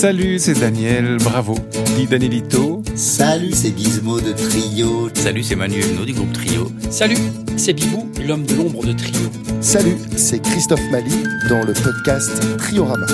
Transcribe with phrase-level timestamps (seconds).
[0.00, 1.54] Salut, c'est Daniel, bravo.
[1.94, 2.82] Dit Danielito.
[2.96, 5.10] Salut, c'est Gizmo de Trio.
[5.14, 6.72] Salut, c'est Manu Elno du groupe Trio.
[6.88, 7.18] Salut,
[7.58, 9.28] c'est Bibou, l'homme de l'ombre de Trio.
[9.60, 11.12] Salut, c'est Christophe Mali
[11.50, 13.06] dans le podcast Triorama.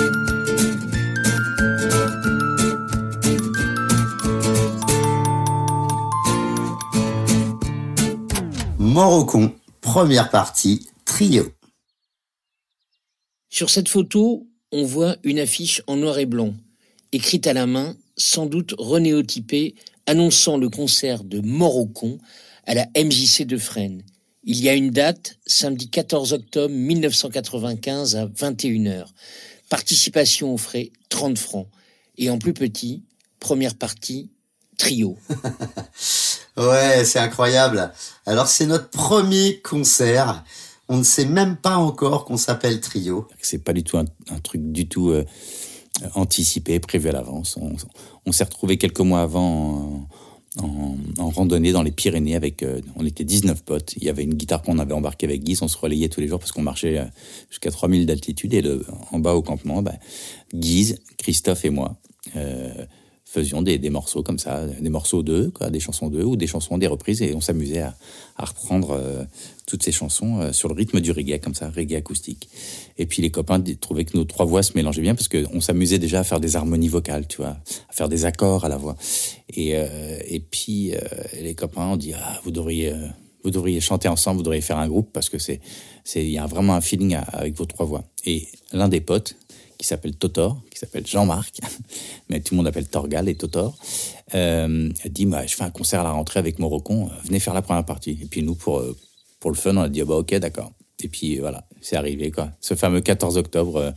[8.79, 11.51] Morocon, première partie, Trio.
[13.49, 16.53] Sur cette photo, on voit une affiche en noir et blanc,
[17.11, 19.75] écrite à la main, sans doute renéotypée,
[20.05, 22.17] annonçant le concert de Morocon
[22.65, 24.03] à la MJC de Fresnes.
[24.43, 29.07] Il y a une date, samedi 14 octobre 1995 à 21h.
[29.69, 31.67] Participation aux frais 30 francs.
[32.17, 33.03] Et en plus petit,
[33.39, 34.29] première partie,
[34.77, 35.17] trio.
[36.57, 37.91] ouais, c'est incroyable.
[38.25, 40.43] Alors c'est notre premier concert.
[40.87, 43.27] On ne sait même pas encore qu'on s'appelle trio.
[43.41, 44.05] C'est pas du tout un,
[44.39, 45.25] truc du tout euh,
[46.15, 47.57] anticipé, prévu à l'avance.
[48.25, 50.07] On, s'est retrouvé quelques mois avant
[50.61, 53.93] en, randonnée dans les Pyrénées avec, euh, on était 19 potes.
[53.97, 56.27] Il y avait une guitare qu'on avait embarquée avec Guy, on se relayait tous les
[56.27, 57.05] jours parce qu'on marchait euh,
[57.49, 59.95] jusqu'à 3000 d'altitude et le, en bas au campement, bah,
[60.53, 61.97] Guise, Christophe et moi
[63.29, 66.47] faisions des, des, morceaux comme ça, des morceaux d'eux, quoi, des chansons d'eux ou des
[66.47, 67.95] chansons, des reprises, et on s'amusait à,
[68.37, 69.23] à, reprendre euh,
[69.65, 72.47] toutes ces chansons euh, sur le rythme du reggae, comme ça, reggae acoustique.
[72.97, 75.99] Et puis les copains trouvaient que nos trois voix se mélangeaient bien parce qu'on s'amusait
[75.99, 77.57] déjà à faire des harmonies vocales, tu vois,
[77.89, 78.95] à faire des accords à la voix.
[79.53, 80.93] Et, euh, et puis
[81.41, 82.93] les copains ont dit ah, vous devriez
[83.43, 85.61] vous devriez chanter ensemble, vous devriez faire un groupe parce que c'est
[86.15, 88.03] il y a vraiment un feeling avec vos trois voix.
[88.25, 89.35] Et l'un des potes
[89.77, 91.59] qui s'appelle Totor, qui s'appelle Jean-Marc,
[92.29, 93.77] mais tout le monde appelle Torgal et Totor,
[94.35, 97.53] euh, dit bah, Je fais un concert à la rentrée avec Morocon, euh, venez faire
[97.53, 98.17] la première partie.
[98.21, 98.95] Et puis nous, pour, euh,
[99.39, 100.71] pour le fun, on a dit ah bah, Ok, d'accord.
[101.03, 102.51] Et puis voilà, c'est arrivé quoi.
[102.59, 103.93] Ce fameux 14 octobre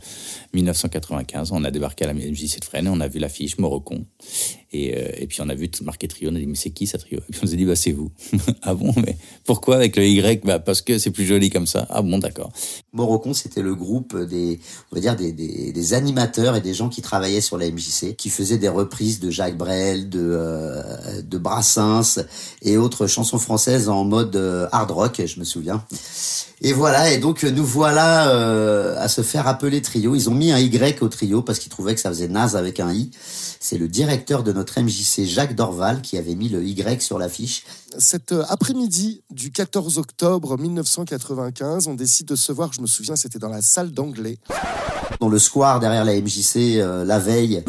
[0.53, 4.05] 1995, on a débarqué à la MJC de Fresnes, on a vu l'affiche Morocon.
[4.73, 6.87] Et, euh, et, puis on a vu marqué trio, on a dit mais c'est qui
[6.87, 7.19] ça trio?
[7.19, 8.09] Et puis on s'est dit bah c'est vous.
[8.61, 8.93] ah bon?
[9.05, 10.45] Mais pourquoi avec le Y?
[10.45, 11.85] Bah parce que c'est plus joli comme ça.
[11.89, 12.53] Ah bon d'accord.
[12.93, 17.41] Morocon c'était le groupe des on va dire des, animateurs et des gens qui travaillaient
[17.41, 22.19] sur la MJC, qui faisaient des reprises de Jacques Brel, de euh, Brassens
[22.61, 25.83] et autres chansons françaises en mode euh, hard rock, je me souviens.
[26.61, 30.15] Et voilà et donc nous voilà à se faire appeler trio.
[30.15, 32.79] Ils ont mis un Y au trio parce qu'ils trouvaient que ça faisait naze avec
[32.79, 33.09] un I.
[33.59, 37.63] C'est le directeur de notre MJC, Jacques Dorval, qui avait mis le Y sur l'affiche.
[37.97, 43.15] Cet euh, après-midi du 14 octobre 1995, on décide de se voir, je me souviens,
[43.15, 44.37] c'était dans la salle d'anglais.
[45.19, 47.63] Dans le square derrière la MJC, euh, la veille.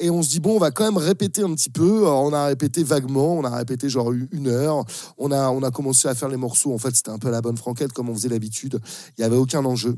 [0.00, 2.06] Et on se dit, bon, on va quand même répéter un petit peu.
[2.06, 4.84] on a répété vaguement, on a répété genre une heure.
[5.16, 6.72] On a, on a commencé à faire les morceaux.
[6.72, 8.80] En fait, c'était un peu la bonne franquette, comme on faisait d'habitude.
[9.16, 9.96] Il n'y avait aucun enjeu.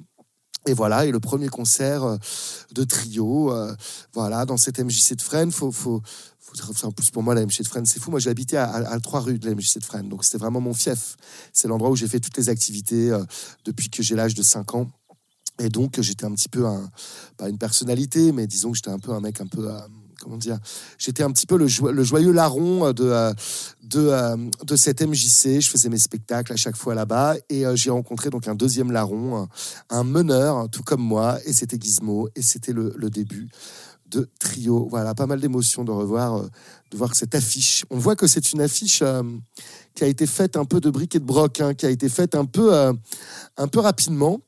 [0.67, 2.17] Et voilà, et le premier concert euh,
[2.73, 3.75] de trio, euh,
[4.13, 6.03] voilà, dans cette MJC de Fresnes, faut, faut,
[6.83, 8.11] en plus pour moi la MJC de Fresnes, c'est fou.
[8.11, 11.17] Moi, habité à, trois rues de la MJC de Fresnes, donc c'était vraiment mon fief.
[11.55, 13.25] C'est l'endroit où j'ai fait toutes les activités euh,
[13.65, 14.91] depuis que j'ai l'âge de 5 ans.
[15.59, 16.67] Et donc, j'étais un petit peu
[17.37, 19.69] pas une personnalité, mais disons que j'étais un peu un mec un peu
[20.21, 20.59] comment dire,
[20.99, 23.33] j'étais un petit peu le, joyeux larron euh, de, euh,
[23.83, 25.61] de, euh, de cette MJC.
[25.61, 29.49] Je faisais mes spectacles à chaque fois là-bas et j'ai rencontré donc un deuxième larron,
[29.89, 33.49] un meneur, tout comme moi, et c'était Gizmo, et c'était le, début
[34.07, 34.87] de trio.
[34.89, 37.85] Voilà, pas mal d'émotions de revoir, de voir cette affiche.
[37.91, 39.03] On voit que c'est une affiche
[39.95, 42.09] qui a été faite un peu de briques et de broc, hein, qui a été
[42.09, 42.73] faite un peu,
[43.57, 44.41] un peu rapidement.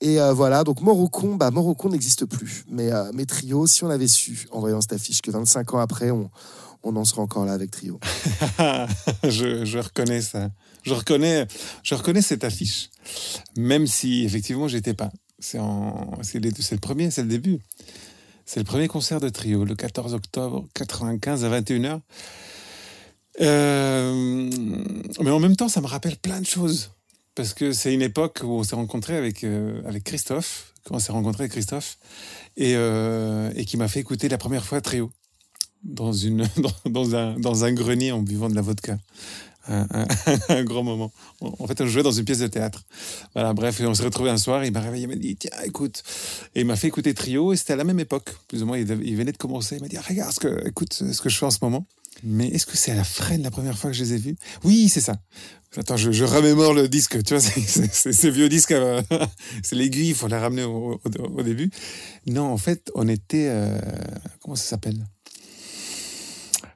[0.00, 2.64] Et euh, voilà, donc Morocon, bah, Morocon n'existe plus.
[2.68, 5.78] Mais, euh, mais Trio, si on avait su, en voyant cette affiche, que 25 ans
[5.78, 6.30] après, on,
[6.82, 7.98] on en serait encore là avec Trio.
[9.24, 10.50] je, je, reconnais ça.
[10.82, 11.46] Je reconnais,
[11.82, 12.90] je reconnais cette affiche.
[13.56, 15.10] Même si, effectivement, j'étais pas.
[15.38, 17.60] C'est le premier, c'est le début.
[18.44, 22.00] C'est le premier concert de Trio, le 14 octobre 95 à 21h.
[23.40, 24.50] Euh,
[25.20, 26.92] mais en même temps, ça me rappelle plein de choses
[27.36, 30.98] parce que c'est une époque où on s'est rencontré avec, euh, avec Christophe, quand on
[30.98, 31.98] s'est rencontré avec Christophe,
[32.56, 35.12] et, euh, et qui m'a fait écouter la première fois Trio
[35.84, 36.48] dans, une,
[36.86, 38.98] dans, un, dans un grenier en buvant de la vodka.
[39.68, 41.12] Un, grand moment.
[41.40, 42.84] En fait, on jouait dans une pièce de théâtre.
[43.34, 46.04] Voilà, bref, on s'est retrouvé un soir, il m'a réveillé, il m'a dit, tiens, écoute.
[46.54, 48.78] Et il m'a fait écouter Trio, et c'était à la même époque, plus ou moins.
[48.78, 51.36] Il, il venait de commencer, il m'a dit, regarde, ce que, écoute ce que je
[51.36, 51.84] fais en ce moment.
[52.22, 54.36] Mais est-ce que c'est à la freine la première fois que je les ai vus?
[54.64, 55.20] Oui, c'est ça.
[55.76, 57.22] Attends, je, je, remémore le disque.
[57.22, 58.72] Tu vois, c'est ces vieux disques.
[58.76, 59.00] Euh,
[59.62, 61.00] c'est l'aiguille, il faut la ramener au,
[61.42, 61.70] début.
[62.26, 63.48] Non, en fait, on était.
[63.48, 63.78] Euh,
[64.40, 65.06] comment ça s'appelle?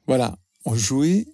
[0.06, 1.26] Voilà, on jouait.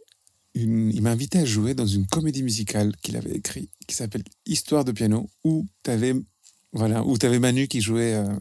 [0.54, 4.24] Une, il m'a invité à jouer dans une comédie musicale qu'il avait écrite, qui s'appelle
[4.46, 6.14] Histoire de piano, où tu avais,
[6.72, 8.34] voilà, avais Manu qui jouait, euh,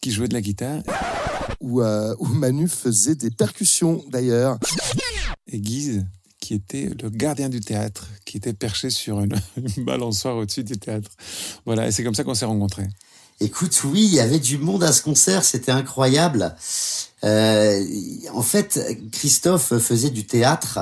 [0.00, 0.82] qui jouait de la guitare.
[1.60, 4.58] Où, euh, où Manu faisait des percussions d'ailleurs.
[5.46, 6.04] Et Guise,
[6.40, 9.36] qui était le gardien du théâtre, qui était perché sur une,
[9.76, 11.10] une balançoire au-dessus du théâtre.
[11.64, 12.88] Voilà, et c'est comme ça qu'on s'est rencontrés.
[13.40, 16.54] Écoute, oui, il y avait du monde à ce concert, c'était incroyable.
[17.24, 17.84] Euh,
[18.32, 18.80] en fait,
[19.10, 20.78] Christophe faisait du théâtre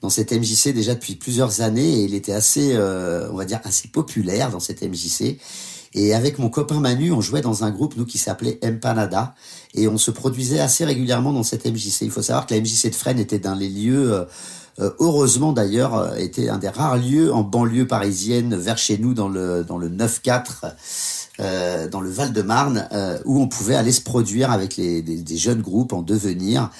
[0.00, 3.60] dans cette MJC déjà depuis plusieurs années et il était assez, euh, on va dire,
[3.64, 5.38] assez populaire dans cette MJC.
[5.94, 9.34] Et avec mon copain Manu, on jouait dans un groupe, nous, qui s'appelait Empanada.
[9.74, 12.02] Et on se produisait assez régulièrement dans cette MJC.
[12.02, 14.24] Il faut savoir que la MJC de Fresnes était dans les lieux, euh,
[14.78, 19.14] euh, heureusement d'ailleurs, euh, était un des rares lieux en banlieue parisienne, vers chez nous,
[19.14, 20.74] dans le, dans le 9-4,
[21.40, 25.36] euh, dans le Val-de-Marne, euh, où on pouvait aller se produire avec les, des, des
[25.38, 26.70] jeunes groupes en devenir.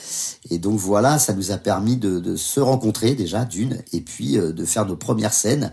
[0.51, 4.37] Et donc voilà, ça nous a permis de, de se rencontrer déjà, d'une, et puis
[4.37, 5.73] euh, de faire nos premières scènes.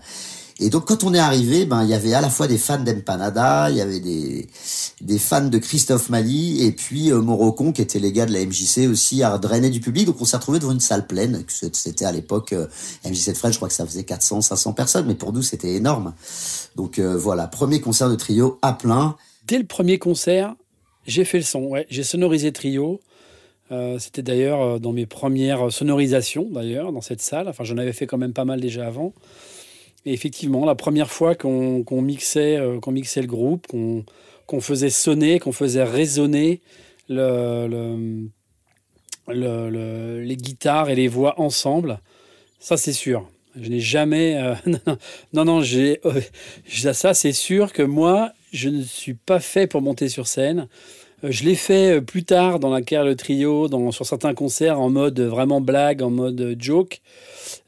[0.60, 2.80] Et donc quand on est arrivé, ben il y avait à la fois des fans
[2.80, 8.00] d'Empanada, il y avait des fans de Christophe Mali et puis euh, Morocon qui étaient
[8.00, 10.08] les gars de la MJC aussi à drainer du public.
[10.08, 11.44] Donc on s'est retrouvé devant une salle pleine.
[11.48, 12.66] C'était à l'époque euh,
[13.06, 15.76] MJC de Fresnes, je crois que ça faisait 400 500 personnes, mais pour nous c'était
[15.76, 16.14] énorme.
[16.76, 19.16] Donc euh, voilà, premier concert de trio à plein.
[19.46, 20.56] Dès le premier concert,
[21.06, 21.60] j'ai fait le son.
[21.66, 23.00] Ouais, j'ai sonorisé trio.
[23.72, 27.48] Euh, C'était d'ailleurs dans mes premières sonorisations, d'ailleurs, dans cette salle.
[27.48, 29.14] Enfin, j'en avais fait quand même pas mal déjà avant.
[30.06, 35.84] Effectivement, la première fois qu'on mixait, euh, mixait le groupe, qu'on faisait sonner, qu'on faisait
[35.84, 36.62] résonner
[37.10, 38.30] le, le-
[39.34, 42.00] le- le- les guitares et les voix ensemble,
[42.60, 43.30] ça c'est sûr.
[43.60, 44.38] Je n'ai jamais.
[44.38, 44.56] euh,
[45.34, 46.00] non, non, j'ai.
[46.06, 46.22] euh,
[46.94, 50.68] ça c'est sûr que moi, je ne suis pas fait pour monter sur scène.
[51.24, 54.34] Euh, Je l'ai fait euh, plus tard dans la carrière le trio, dans, sur certains
[54.34, 57.02] concerts en mode vraiment blague, en mode euh, joke.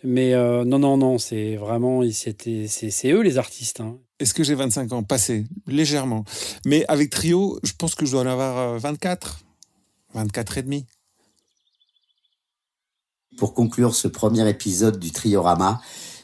[0.03, 3.81] Mais euh, non, non, non, c'est vraiment, c'était- c'est c'est eux les artistes.
[3.81, 3.97] hein.
[4.19, 5.03] Est-ce que j'ai 25 ans?
[5.03, 6.25] Passé, légèrement.
[6.65, 9.39] Mais avec Trio, je pense que je dois en avoir euh, 24.
[10.13, 10.85] 24 et demi.
[13.37, 15.79] Pour conclure ce premier épisode du Triorama,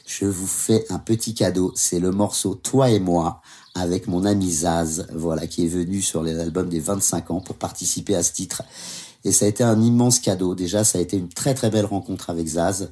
[0.06, 1.72] je vous fais un petit cadeau.
[1.74, 3.42] C'est le morceau Toi et moi
[3.74, 7.56] avec mon ami Zaz, voilà, qui est venu sur les albums des 25 ans pour
[7.56, 8.62] participer à ce titre.
[9.24, 10.54] Et ça a été un immense cadeau.
[10.54, 12.88] Déjà, ça a été une très très belle rencontre avec Zaz.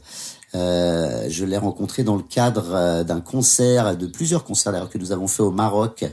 [0.55, 4.99] Euh, je l'ai rencontré dans le cadre euh, d'un concert, de plusieurs concerts d'ailleurs que
[4.99, 6.05] nous avons fait au Maroc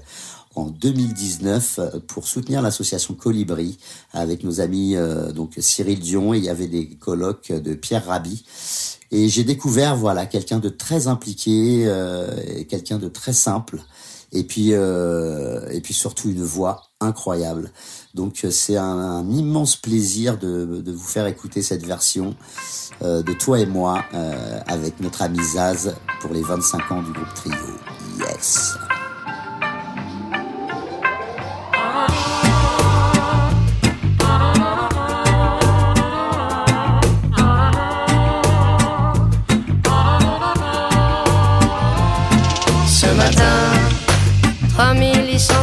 [0.56, 3.78] en 2019 euh, pour soutenir l'association Colibri
[4.14, 8.44] avec nos amis euh, donc Cyril Dion il y avait des colloques de Pierre Rabhi.
[9.12, 13.82] Et j'ai découvert voilà quelqu'un de très impliqué euh, et quelqu'un de très simple.
[14.34, 17.72] Et puis euh, et puis surtout une voix incroyable.
[18.14, 22.36] Donc euh, c'est un, un immense plaisir de, de vous faire écouter cette version
[23.02, 27.12] euh, de toi et moi euh, avec notre ami Zaz pour les 25 ans du
[27.12, 27.56] groupe Trio.
[28.20, 28.76] Yes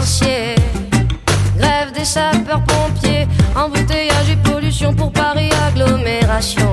[0.08, 0.55] 3000 licenciés,
[1.56, 6.72] grève des sapeurs-pompiers, embouteillage et pollution pour Paris agglomération.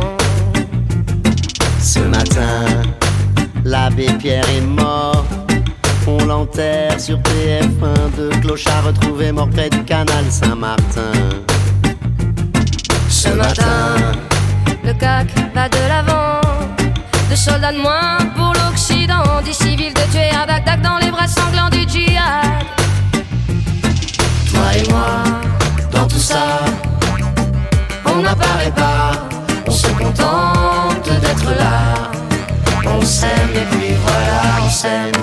[1.82, 2.66] Ce matin,
[3.64, 5.26] l'abbé Pierre est mort.
[6.08, 11.12] On l'enterre sur TF1 de clochard retrouvé mort près du canal Saint-Martin.
[13.10, 13.96] Ce matin,
[14.84, 16.42] le CAC va de l'avant.
[17.30, 21.28] De soldats de moins pour l'Occident, des civils de tuer à Bagdad dans les bras
[21.28, 22.85] sanglants du djihad.
[24.78, 25.24] Et moi,
[25.92, 26.60] dans tout ça,
[28.06, 29.28] on n'apparaît pas,
[29.66, 32.12] on se contente d'être là.
[32.86, 35.14] On s'aime et puis voilà, on s'aime.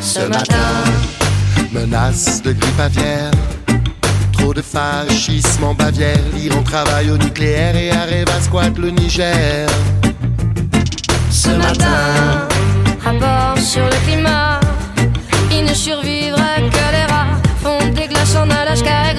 [0.00, 0.84] Ce matin,
[1.72, 3.30] Menace de grippe aviaire.
[4.32, 6.18] Trop de fascisme en Bavière.
[6.34, 9.68] L'Iran travaille au nucléaire et Areva squatte le Niger.
[11.30, 12.48] ce matin,
[13.04, 14.60] rapport sur le climat.
[15.50, 16.35] Il ne survivra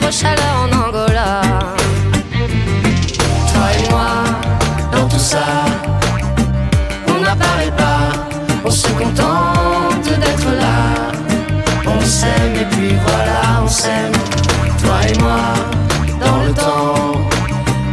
[0.09, 1.41] Chaleur en Angola.
[3.51, 4.23] Toi et moi,
[4.91, 5.43] dans tout ça,
[7.09, 8.13] on n'apparaît pas,
[8.63, 11.11] on se contente d'être là.
[11.85, 14.13] On s'aime et puis voilà, on s'aime.
[14.81, 15.41] Toi et moi,
[16.25, 17.11] dans le temps,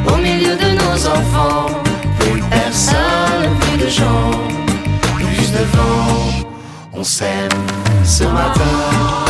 [0.07, 1.67] au milieu de nos enfants.
[2.21, 4.31] Plus personne, plus de gens,
[5.17, 6.47] plus de vent.
[6.93, 7.51] On s'aime
[8.05, 9.24] ce matin.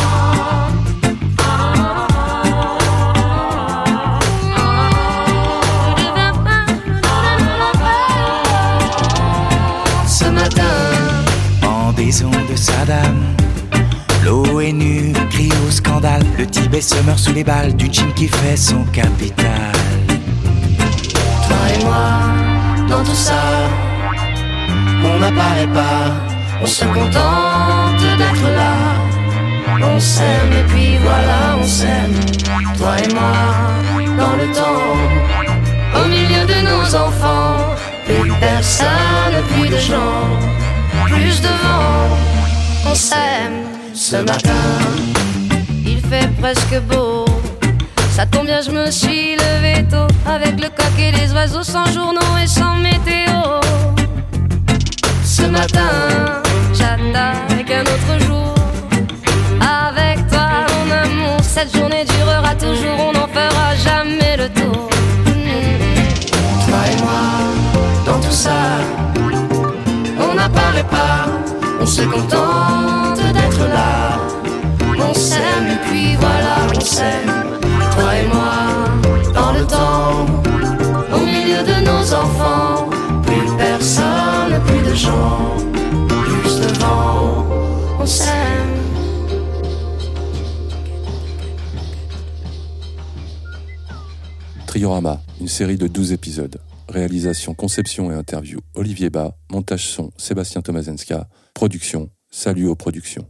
[16.37, 19.73] Le Tibet se meurt sous les balles du Tchim qui fait son capital.
[21.73, 22.19] et moi,
[22.87, 23.41] dans tout ça,
[25.03, 26.13] on n'apparaît pas,
[26.61, 28.75] on se contente d'être là.
[29.81, 32.13] On s'aime et puis voilà, on s'aime,
[32.77, 33.33] toi et moi,
[34.15, 40.29] dans le temps, au milieu de nos enfants, plus personne, plus de gens,
[41.07, 44.51] plus de vent, on s'aime ce matin,
[46.09, 47.25] fait presque beau.
[48.11, 51.85] Ça tombe bien, je me suis levé tôt avec le coq et les oiseaux sans
[51.91, 53.59] journaux et sans météo.
[55.23, 56.41] Ce matin,
[56.73, 58.53] j'attaque un autre jour.
[59.59, 64.89] Avec toi, mon amour, cette journée durera toujours, on n'en fera jamais le tour.
[66.67, 67.23] Toi et moi,
[68.05, 68.59] dans tout ça,
[70.19, 71.25] on n'apparaît pas,
[71.81, 72.44] on se contente
[95.41, 96.61] Une série de 12 épisodes.
[96.89, 103.27] Réalisation, conception et interview Olivier Bas, montage son Sébastien Tomazenska, production Salut aux productions.